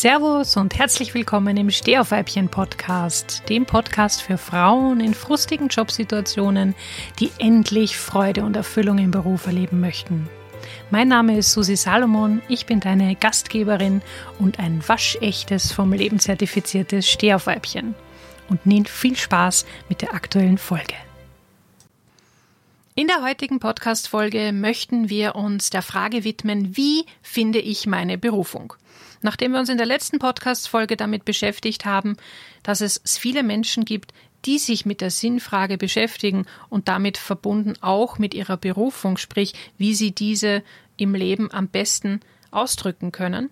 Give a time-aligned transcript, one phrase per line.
[0.00, 6.74] Servus und herzlich willkommen im Stehaufweibchen Podcast, dem Podcast für Frauen in frustigen Jobsituationen,
[7.20, 10.28] die endlich Freude und Erfüllung im Beruf erleben möchten.
[10.90, 14.02] Mein Name ist Susi Salomon, ich bin deine Gastgeberin
[14.40, 17.94] und ein waschechtes, vom Leben zertifiziertes Stehaufweibchen.
[18.48, 20.94] Und nun viel Spaß mit der aktuellen Folge.
[22.96, 28.74] In der heutigen Podcast-Folge möchten wir uns der Frage widmen, wie finde ich meine Berufung?
[29.20, 32.16] Nachdem wir uns in der letzten Podcast-Folge damit beschäftigt haben,
[32.62, 38.20] dass es viele Menschen gibt, die sich mit der Sinnfrage beschäftigen und damit verbunden auch
[38.20, 40.62] mit ihrer Berufung, sprich, wie sie diese
[40.96, 42.20] im Leben am besten
[42.52, 43.50] ausdrücken können,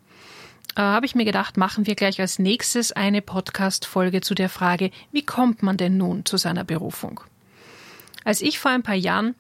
[0.77, 4.93] äh, habe ich mir gedacht, machen wir gleich als nächstes eine Podcast-Folge zu der Frage,
[5.10, 7.23] wie kommt man denn nun zu seiner Berufung?
[8.24, 9.34] Als ich vor ein paar Jahren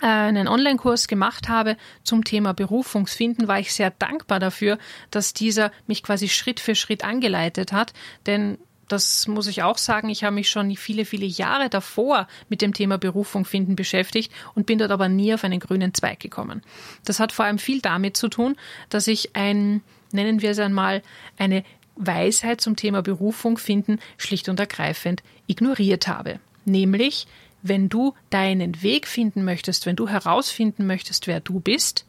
[0.00, 4.78] äh, einen Online-Kurs gemacht habe zum Thema Berufungsfinden, war ich sehr dankbar dafür,
[5.10, 7.92] dass dieser mich quasi Schritt für Schritt angeleitet hat,
[8.26, 8.58] denn
[8.88, 12.74] das muss ich auch sagen, ich habe mich schon viele, viele Jahre davor mit dem
[12.74, 16.62] Thema Berufung finden beschäftigt und bin dort aber nie auf einen grünen Zweig gekommen.
[17.04, 18.56] Das hat vor allem viel damit zu tun,
[18.90, 21.02] dass ich ein, nennen wir es einmal,
[21.38, 21.64] eine
[21.96, 26.40] Weisheit zum Thema Berufung finden schlicht und ergreifend ignoriert habe.
[26.64, 27.26] Nämlich,
[27.64, 32.04] wenn du deinen Weg finden möchtest, wenn du herausfinden möchtest, wer du bist,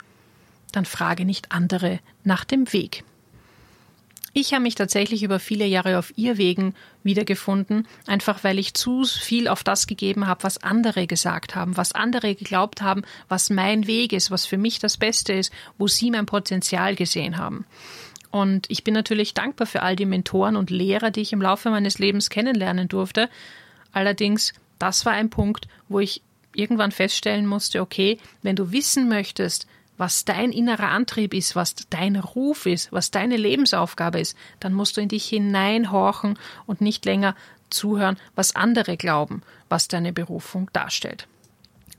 [0.73, 3.05] dann frage nicht andere nach dem Weg.
[4.33, 9.47] Ich habe mich tatsächlich über viele Jahre auf Irrwegen wiedergefunden, einfach weil ich zu viel
[9.47, 14.11] auf das gegeben habe, was andere gesagt haben, was andere geglaubt haben, was mein Weg
[14.11, 17.65] ist, was für mich das Beste ist, wo sie mein Potenzial gesehen haben.
[18.29, 21.69] Und ich bin natürlich dankbar für all die Mentoren und Lehrer, die ich im Laufe
[21.69, 23.29] meines Lebens kennenlernen durfte.
[23.93, 26.21] Allerdings das war ein Punkt, wo ich
[26.53, 29.67] irgendwann feststellen musste, okay, wenn du wissen möchtest,
[29.97, 34.97] was dein innerer Antrieb ist, was dein Ruf ist, was deine Lebensaufgabe ist, dann musst
[34.97, 37.35] du in dich hineinhorchen und nicht länger
[37.69, 41.27] zuhören, was andere glauben, was deine Berufung darstellt.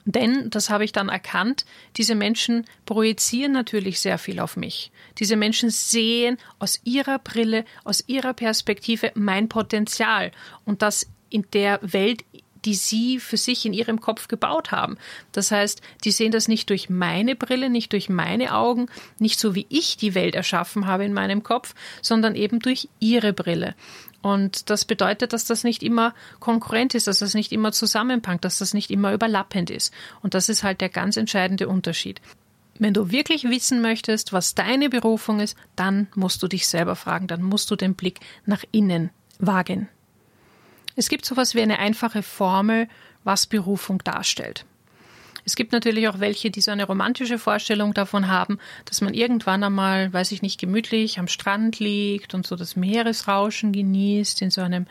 [0.09, 4.93] Denn, das habe ich dann erkannt, diese Menschen projizieren natürlich sehr viel auf mich.
[5.19, 10.31] Diese Menschen sehen aus ihrer Brille, aus ihrer Perspektive mein Potenzial
[10.65, 12.25] und das in der Welt,
[12.67, 14.99] die sie für sich in ihrem Kopf gebaut haben.
[15.33, 18.89] Das heißt, die sehen das nicht durch meine Brille, nicht durch meine Augen,
[19.19, 23.33] nicht so wie ich die Welt erschaffen habe in meinem Kopf, sondern eben durch ihre
[23.33, 23.75] Brille.
[24.21, 28.59] Und das bedeutet, dass das nicht immer konkurrent ist, dass das nicht immer zusammenpankt, dass
[28.59, 29.95] das nicht immer überlappend ist.
[30.21, 32.21] Und das ist halt der ganz entscheidende Unterschied.
[32.79, 37.29] Wenn du wirklich wissen möchtest, was deine Berufung ist, dann musst du dich selber fragen,
[37.29, 39.89] dann musst du den Blick nach innen wagen.
[40.97, 42.89] Es gibt sowas wie eine einfache Formel,
[43.23, 44.65] was Berufung darstellt.
[45.45, 49.63] Es gibt natürlich auch welche, die so eine romantische Vorstellung davon haben, dass man irgendwann
[49.63, 54.63] einmal, weiß ich nicht, gemütlich am Strand liegt und so das Meeresrauschen genießt, in so
[54.63, 54.87] einem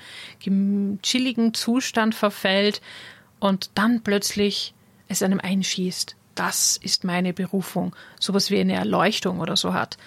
[1.02, 2.82] chilligen Zustand verfällt
[3.40, 4.74] und dann plötzlich
[5.10, 6.16] es einem einschießt.
[6.36, 7.94] Das ist meine Berufung.
[8.20, 9.98] Sowas wie eine Erleuchtung oder so hat.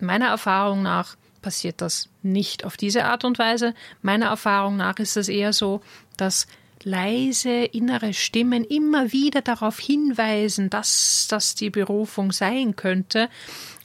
[0.00, 3.74] Meiner Erfahrung nach passiert das nicht auf diese Art und Weise.
[4.02, 5.80] Meiner Erfahrung nach ist es eher so,
[6.16, 6.46] dass
[6.82, 13.28] leise innere Stimmen immer wieder darauf hinweisen, dass das die Berufung sein könnte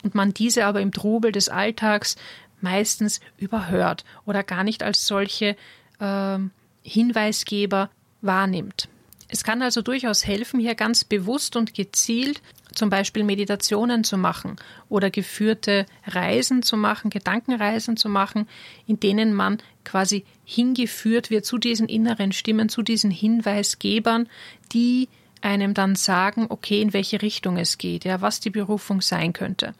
[0.03, 2.15] und man diese aber im Trubel des Alltags
[2.61, 5.55] meistens überhört oder gar nicht als solche
[5.99, 6.37] äh,
[6.83, 7.89] Hinweisgeber
[8.21, 8.87] wahrnimmt.
[9.27, 12.41] Es kann also durchaus helfen, hier ganz bewusst und gezielt
[12.75, 14.57] zum Beispiel Meditationen zu machen
[14.89, 18.47] oder geführte Reisen zu machen, Gedankenreisen zu machen,
[18.85, 24.29] in denen man quasi hingeführt wird zu diesen inneren Stimmen, zu diesen Hinweisgebern,
[24.71, 25.09] die
[25.41, 29.73] einem dann sagen, okay, in welche Richtung es geht, ja, was die Berufung sein könnte.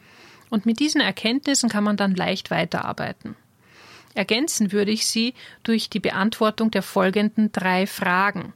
[0.50, 3.36] Und mit diesen Erkenntnissen kann man dann leicht weiterarbeiten.
[4.14, 8.54] Ergänzen würde ich sie durch die Beantwortung der folgenden drei Fragen.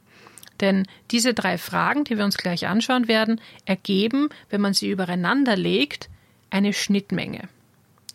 [0.60, 5.56] Denn diese drei Fragen, die wir uns gleich anschauen werden, ergeben, wenn man sie übereinander
[5.56, 6.10] legt,
[6.50, 7.48] eine Schnittmenge.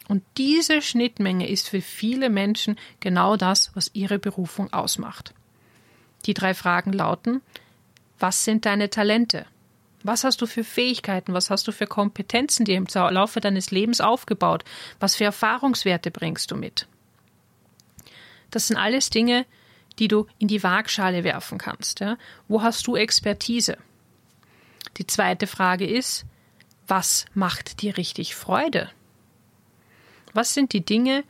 [0.08, 5.34] Und diese Schnittmenge ist für viele Menschen genau das, was ihre Berufung ausmacht.
[6.26, 7.42] Die drei Fragen lauten,
[8.20, 9.46] was sind deine Talente?
[10.04, 11.34] Was hast du für Fähigkeiten?
[11.34, 14.64] Was hast du für Kompetenzen dir im Laufe deines Lebens aufgebaut?
[15.00, 16.88] Was für Erfahrungswerte bringst du mit?
[18.52, 19.46] Das sind alles Dinge,
[20.00, 22.00] die du in die Waagschale werfen kannst.
[22.00, 22.18] Ja?
[22.48, 23.78] Wo hast du Expertise?
[24.98, 26.26] Die zweite Frage ist,
[26.88, 28.90] was macht dir richtig Freude?
[30.34, 31.24] Was sind die Dinge,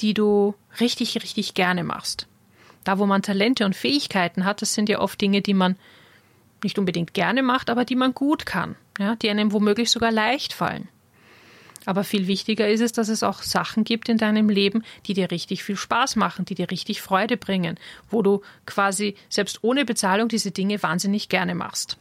[0.00, 2.26] die du richtig, richtig gerne machst?
[2.84, 5.76] Da, wo man Talente und Fähigkeiten hat, das sind ja oft Dinge, die man
[6.62, 10.52] nicht unbedingt gerne macht, aber die man gut kann, ja, die einem womöglich sogar leicht
[10.52, 10.88] fallen.
[11.86, 15.30] Aber viel wichtiger ist es, dass es auch Sachen gibt in deinem Leben, die dir
[15.30, 17.78] richtig viel Spaß machen, die dir richtig Freude bringen,
[18.10, 21.98] wo du quasi selbst ohne Bezahlung diese Dinge wahnsinnig gerne machst.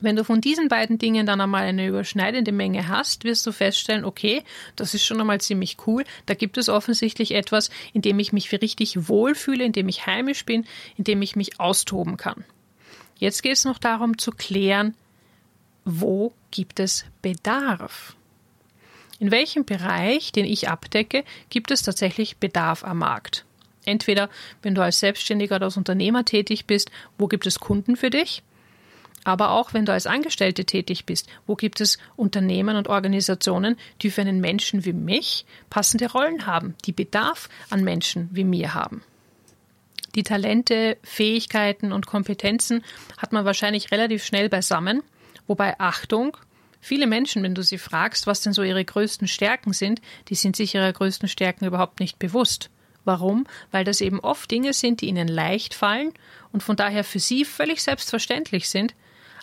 [0.00, 4.04] Wenn du von diesen beiden Dingen dann einmal eine überschneidende Menge hast, wirst du feststellen,
[4.04, 4.44] okay,
[4.76, 6.04] das ist schon einmal ziemlich cool.
[6.26, 10.44] Da gibt es offensichtlich etwas, in dem ich mich richtig wohlfühle, in dem ich heimisch
[10.44, 10.66] bin,
[10.96, 12.44] in dem ich mich austoben kann.
[13.16, 14.94] Jetzt geht es noch darum zu klären,
[15.84, 18.14] wo gibt es Bedarf?
[19.20, 23.44] In welchem Bereich, den ich abdecke, gibt es tatsächlich Bedarf am Markt?
[23.84, 24.28] Entweder,
[24.62, 28.42] wenn du als Selbstständiger oder als Unternehmer tätig bist, wo gibt es Kunden für dich?
[29.24, 34.10] Aber auch wenn du als Angestellte tätig bist, wo gibt es Unternehmen und Organisationen, die
[34.10, 39.02] für einen Menschen wie mich passende Rollen haben, die Bedarf an Menschen wie mir haben?
[40.14, 42.84] Die Talente, Fähigkeiten und Kompetenzen
[43.16, 45.02] hat man wahrscheinlich relativ schnell beisammen,
[45.46, 46.36] wobei Achtung,
[46.80, 50.56] viele Menschen, wenn du sie fragst, was denn so ihre größten Stärken sind, die sind
[50.56, 52.70] sich ihrer größten Stärken überhaupt nicht bewusst.
[53.04, 53.46] Warum?
[53.70, 56.12] Weil das eben oft Dinge sind, die ihnen leicht fallen
[56.52, 58.94] und von daher für sie völlig selbstverständlich sind,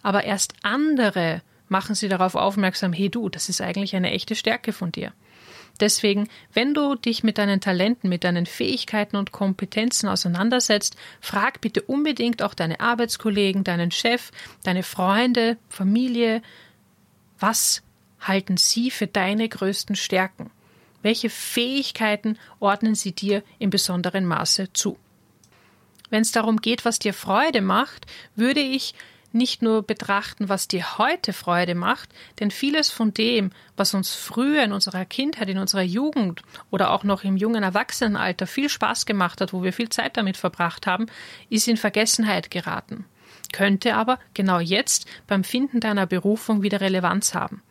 [0.04, 4.72] aber erst andere machen sie darauf aufmerksam, hey du, das ist eigentlich eine echte Stärke
[4.72, 5.14] von dir.
[5.80, 11.82] Deswegen, wenn du dich mit deinen Talenten, mit deinen Fähigkeiten und Kompetenzen auseinandersetzt, frag bitte
[11.82, 14.32] unbedingt auch deine Arbeitskollegen, deinen Chef,
[14.64, 16.42] deine Freunde, Familie,
[17.40, 17.82] was
[18.20, 20.52] halten sie für deine größten Stärken?
[21.02, 24.98] Welche Fähigkeiten ordnen sie dir in besonderem Maße zu?
[26.10, 28.06] Wenn es darum geht, was dir Freude macht,
[28.36, 28.96] würde ich
[29.36, 32.10] nicht nur betrachten, was dir heute Freude macht,
[32.40, 36.42] denn vieles von dem, was uns früher in unserer Kindheit, in unserer Jugend
[36.72, 40.38] oder auch noch im jungen Erwachsenenalter viel Spaß gemacht hat, wo wir viel Zeit damit
[40.38, 41.08] verbracht haben,
[41.50, 43.06] ist in Vergessenheit geraten.
[43.54, 47.62] Könnte aber genau jetzt beim Finden deiner Berufung wieder Relevanz haben.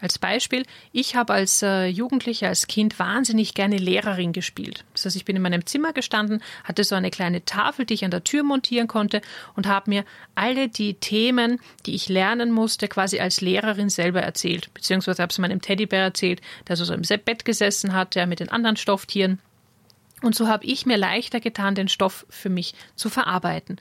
[0.00, 4.84] Als Beispiel, ich habe als äh, Jugendlicher, als Kind wahnsinnig gerne Lehrerin gespielt.
[4.92, 8.04] Das heißt, ich bin in meinem Zimmer gestanden, hatte so eine kleine Tafel, die ich
[8.04, 9.22] an der Tür montieren konnte
[9.54, 14.74] und habe mir alle die Themen, die ich lernen musste, quasi als Lehrerin selber erzählt.
[14.74, 18.48] Beziehungsweise habe es meinem Teddybär erzählt, der so im Bett gesessen hat, der mit den
[18.48, 19.38] anderen Stofftieren.
[20.22, 23.78] Und so habe ich mir leichter getan, den Stoff für mich zu verarbeiten.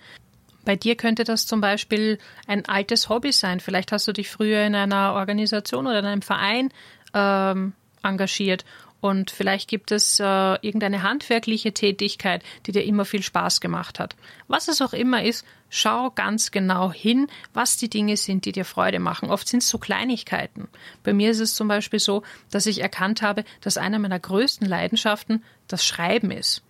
[0.66, 2.18] Bei dir könnte das zum Beispiel
[2.48, 3.60] ein altes Hobby sein.
[3.60, 6.70] Vielleicht hast du dich früher in einer Organisation oder in einem Verein
[7.14, 8.66] ähm, engagiert
[9.04, 14.16] und vielleicht gibt es äh, irgendeine handwerkliche Tätigkeit, die dir immer viel Spaß gemacht hat.
[14.48, 18.64] Was es auch immer ist, schau ganz genau hin, was die Dinge sind, die dir
[18.64, 19.30] Freude machen.
[19.30, 20.70] Oft sind es so Kleinigkeiten.
[21.04, 24.66] Bei mir ist es zum Beispiel so, dass ich erkannt habe, dass eine meiner größten
[24.66, 26.64] Leidenschaften das Schreiben ist.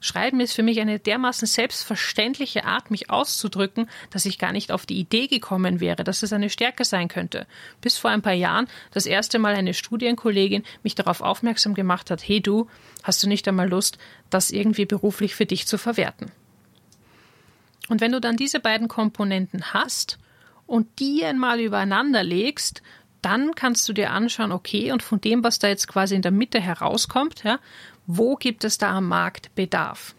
[0.00, 4.86] Schreiben ist für mich eine dermaßen selbstverständliche Art, mich auszudrücken, dass ich gar nicht auf
[4.86, 7.46] die Idee gekommen wäre, dass es eine Stärke sein könnte.
[7.80, 12.26] Bis vor ein paar Jahren das erste Mal eine Studienkollegin mich darauf aufmerksam gemacht hat,
[12.26, 12.68] hey du,
[13.02, 13.98] hast du nicht einmal Lust,
[14.30, 16.30] das irgendwie beruflich für dich zu verwerten?
[17.88, 20.18] Und wenn du dann diese beiden Komponenten hast
[20.66, 22.82] und die einmal übereinander legst,
[23.22, 26.30] dann kannst du dir anschauen, okay, und von dem, was da jetzt quasi in der
[26.30, 27.58] Mitte herauskommt, ja,
[28.08, 30.14] wo gibt es da am Markt Bedarf?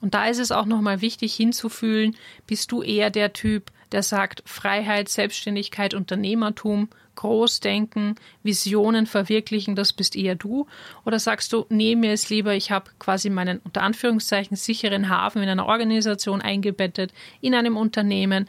[0.00, 2.14] Und da ist es auch nochmal wichtig hinzufühlen,
[2.46, 10.14] bist du eher der Typ, der sagt Freiheit, Selbstständigkeit, Unternehmertum, Großdenken, Visionen verwirklichen, das bist
[10.14, 10.66] eher du?
[11.06, 15.42] Oder sagst du, nee, mir ist lieber, ich habe quasi meinen unter Anführungszeichen sicheren Hafen
[15.42, 18.48] in einer Organisation eingebettet, in einem Unternehmen,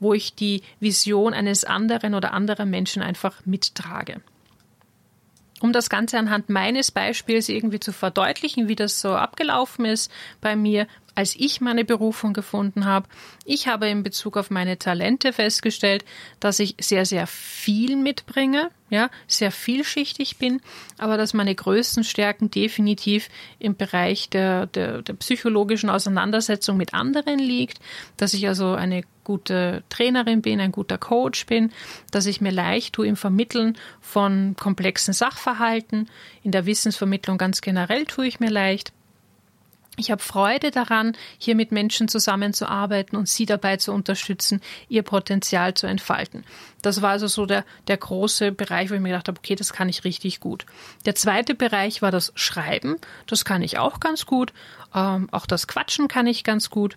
[0.00, 4.22] wo ich die Vision eines anderen oder anderer Menschen einfach mittrage
[5.60, 10.10] um das Ganze anhand meines Beispiels irgendwie zu verdeutlichen, wie das so abgelaufen ist
[10.40, 13.08] bei mir, als ich meine Berufung gefunden habe.
[13.44, 16.04] Ich habe in Bezug auf meine Talente festgestellt,
[16.40, 20.60] dass ich sehr, sehr viel mitbringe, ja, sehr vielschichtig bin,
[20.96, 27.38] aber dass meine größten Stärken definitiv im Bereich der, der, der psychologischen Auseinandersetzung mit anderen
[27.38, 27.80] liegt,
[28.16, 31.70] dass ich also eine gute Trainerin bin, ein guter Coach bin,
[32.10, 36.08] dass ich mir leicht tue im Vermitteln von komplexen Sachverhalten,
[36.42, 38.92] in der Wissensvermittlung ganz generell tue ich mir leicht
[39.98, 45.74] ich habe Freude daran, hier mit Menschen zusammenzuarbeiten und sie dabei zu unterstützen, ihr Potenzial
[45.74, 46.44] zu entfalten.
[46.82, 49.72] Das war also so der, der große Bereich, wo ich mir gedacht habe, okay, das
[49.72, 50.66] kann ich richtig gut.
[51.04, 52.96] Der zweite Bereich war das Schreiben.
[53.26, 54.52] Das kann ich auch ganz gut.
[54.94, 56.96] Ähm, auch das Quatschen kann ich ganz gut.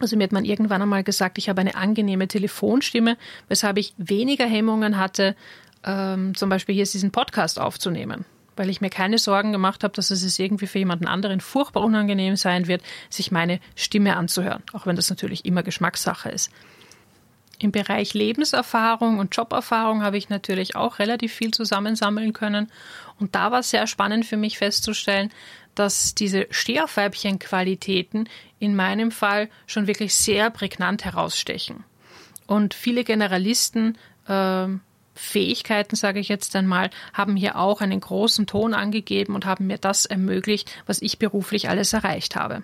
[0.00, 3.18] Also mir hat man irgendwann einmal gesagt, ich habe eine angenehme Telefonstimme,
[3.48, 5.36] weshalb ich weniger Hemmungen hatte,
[5.84, 8.24] ähm, zum Beispiel hier diesen Podcast aufzunehmen
[8.56, 12.36] weil ich mir keine Sorgen gemacht habe, dass es irgendwie für jemanden anderen furchtbar unangenehm
[12.36, 16.50] sein wird, sich meine Stimme anzuhören, auch wenn das natürlich immer Geschmackssache ist.
[17.58, 22.72] Im Bereich Lebenserfahrung und Joberfahrung habe ich natürlich auch relativ viel zusammensammeln können.
[23.20, 25.30] Und da war es sehr spannend für mich festzustellen,
[25.76, 28.28] dass diese Stehaufweibchen-Qualitäten
[28.58, 31.84] in meinem Fall schon wirklich sehr prägnant herausstechen.
[32.46, 34.66] Und viele Generalisten, äh,
[35.14, 39.78] Fähigkeiten, sage ich jetzt einmal, haben hier auch einen großen Ton angegeben und haben mir
[39.78, 42.62] das ermöglicht, was ich beruflich alles erreicht habe.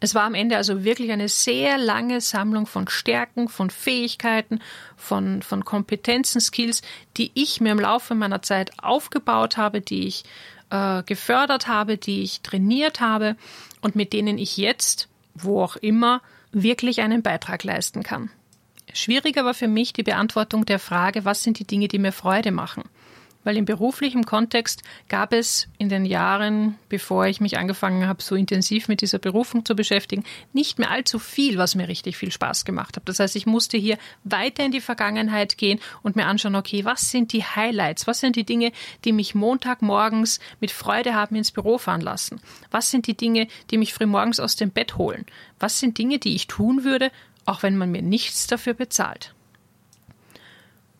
[0.00, 4.60] Es war am Ende also wirklich eine sehr lange Sammlung von Stärken, von Fähigkeiten,
[4.96, 6.82] von, von Kompetenzen, Skills,
[7.16, 10.24] die ich mir im Laufe meiner Zeit aufgebaut habe, die ich
[10.70, 13.36] äh, gefördert habe, die ich trainiert habe
[13.80, 18.30] und mit denen ich jetzt, wo auch immer, wirklich einen Beitrag leisten kann.
[18.94, 22.50] Schwieriger war für mich die Beantwortung der Frage, was sind die Dinge, die mir Freude
[22.52, 22.84] machen
[23.48, 28.34] weil im beruflichen Kontext gab es in den Jahren, bevor ich mich angefangen habe, so
[28.34, 32.66] intensiv mit dieser Berufung zu beschäftigen, nicht mehr allzu viel, was mir richtig viel Spaß
[32.66, 33.08] gemacht hat.
[33.08, 37.10] Das heißt, ich musste hier weiter in die Vergangenheit gehen und mir anschauen, okay, was
[37.10, 38.06] sind die Highlights?
[38.06, 38.70] Was sind die Dinge,
[39.06, 42.42] die mich Montagmorgens mit Freude haben ins Büro fahren lassen?
[42.70, 45.24] Was sind die Dinge, die mich frühmorgens aus dem Bett holen?
[45.58, 47.10] Was sind Dinge, die ich tun würde,
[47.48, 49.34] auch wenn man mir nichts dafür bezahlt?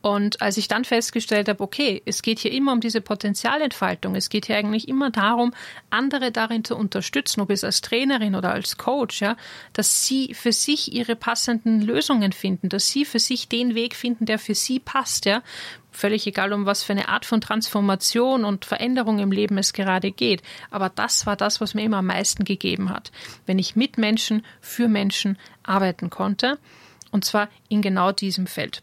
[0.00, 4.28] Und als ich dann festgestellt habe, okay, es geht hier immer um diese Potenzialentfaltung, es
[4.28, 5.52] geht hier eigentlich immer darum,
[5.90, 9.36] andere darin zu unterstützen, ob es als Trainerin oder als Coach, ja,
[9.72, 14.24] dass sie für sich ihre passenden Lösungen finden, dass sie für sich den Weg finden,
[14.24, 15.42] der für sie passt, ja.
[15.90, 20.12] Völlig egal, um was für eine Art von Transformation und Veränderung im Leben es gerade
[20.12, 20.42] geht.
[20.70, 23.10] Aber das war das, was mir immer am meisten gegeben hat.
[23.46, 26.58] Wenn ich mit Menschen, für Menschen arbeiten konnte.
[27.10, 28.80] Und zwar in genau diesem Feld.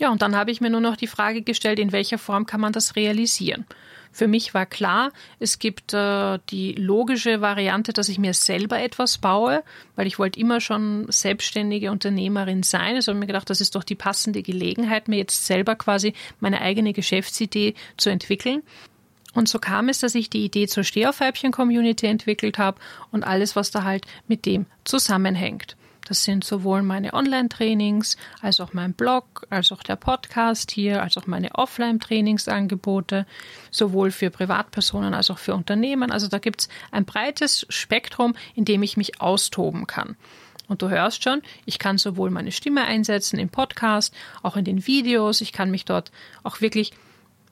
[0.00, 2.60] Ja, und dann habe ich mir nur noch die Frage gestellt, in welcher Form kann
[2.60, 3.64] man das realisieren?
[4.10, 5.10] Für mich war klar,
[5.40, 9.64] es gibt äh, die logische Variante, dass ich mir selber etwas baue,
[9.96, 12.94] weil ich wollte immer schon selbstständige Unternehmerin sein.
[12.94, 16.14] Also habe ich mir gedacht, das ist doch die passende Gelegenheit, mir jetzt selber quasi
[16.38, 18.62] meine eigene Geschäftsidee zu entwickeln.
[19.34, 23.72] Und so kam es, dass ich die Idee zur Stehaufweibchen-Community entwickelt habe und alles, was
[23.72, 25.76] da halt mit dem zusammenhängt.
[26.06, 31.16] Das sind sowohl meine Online-Trainings, als auch mein Blog, als auch der Podcast hier, als
[31.16, 33.26] auch meine Offline-Trainingsangebote,
[33.70, 36.12] sowohl für Privatpersonen als auch für Unternehmen.
[36.12, 40.16] Also da gibt's ein breites Spektrum, in dem ich mich austoben kann.
[40.68, 44.86] Und du hörst schon, ich kann sowohl meine Stimme einsetzen im Podcast, auch in den
[44.86, 45.40] Videos.
[45.40, 46.10] Ich kann mich dort
[46.42, 46.92] auch wirklich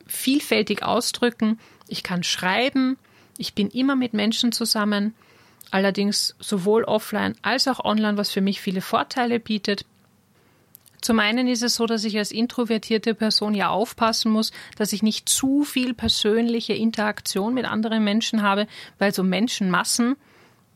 [0.07, 1.59] vielfältig ausdrücken.
[1.89, 2.99] Ich kann schreiben.
[3.39, 5.15] Ich bin immer mit Menschen zusammen
[5.73, 9.85] allerdings sowohl offline als auch online, was für mich viele Vorteile bietet.
[11.00, 15.02] Zum einen ist es so, dass ich als introvertierte Person ja aufpassen muss, dass ich
[15.02, 20.14] nicht zu viel persönliche Interaktion mit anderen Menschen habe, weil so Menschenmassen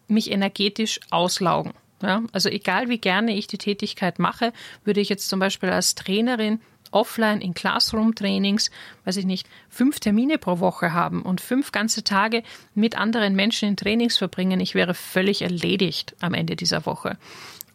[0.09, 1.75] mich energetisch auslaugen.
[2.03, 4.53] Ja, also egal wie gerne ich die Tätigkeit mache,
[4.85, 6.61] würde ich jetzt zum Beispiel als Trainerin
[6.93, 8.71] offline in Classroom-Trainings,
[9.05, 12.43] weiß ich nicht, fünf Termine pro Woche haben und fünf ganze Tage
[12.75, 17.19] mit anderen Menschen in Trainings verbringen, ich wäre völlig erledigt am Ende dieser Woche.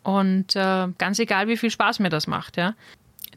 [0.03, 2.75] Und äh, ganz egal, wie viel Spaß mir das macht, ja.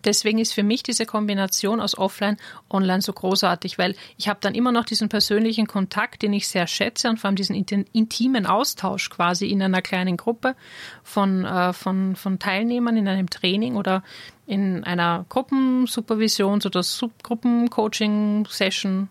[0.05, 2.37] Deswegen ist für mich diese Kombination aus Offline,
[2.71, 6.67] Online so großartig, weil ich habe dann immer noch diesen persönlichen Kontakt, den ich sehr
[6.67, 10.57] schätze und vor allem diesen intimen Austausch quasi in einer kleinen Gruppe
[11.03, 14.03] von, äh, von, von Teilnehmern in einem Training oder
[14.47, 19.09] in einer Gruppensupervision oder Subgruppencoaching-Session.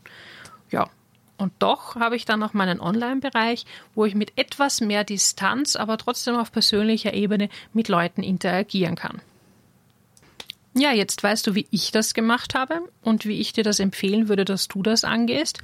[0.70, 0.90] Ja,
[1.38, 5.98] und doch habe ich dann noch meinen Online-Bereich, wo ich mit etwas mehr Distanz, aber
[5.98, 9.22] trotzdem auf persönlicher Ebene mit Leuten interagieren kann.
[10.75, 14.27] Ja, jetzt weißt du, wie ich das gemacht habe und wie ich dir das empfehlen
[14.27, 15.60] würde, dass du das angehst.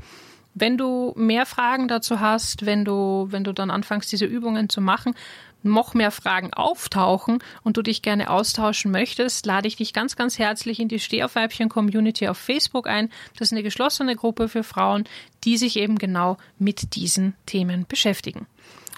[0.54, 4.82] Wenn du mehr Fragen dazu hast, wenn du, wenn du dann anfängst, diese Übungen zu
[4.82, 5.16] machen,
[5.62, 10.40] noch mehr Fragen auftauchen und du dich gerne austauschen möchtest, lade ich dich ganz, ganz
[10.40, 13.10] herzlich in die Stehaufweibchen-Community auf Facebook ein.
[13.38, 15.04] Das ist eine geschlossene Gruppe für Frauen,
[15.44, 18.48] die sich eben genau mit diesen Themen beschäftigen.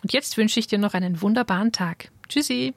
[0.04, 2.12] Und jetzt wünsche ich dir noch einen wunderbaren Tag.
[2.28, 2.74] Tschüssi!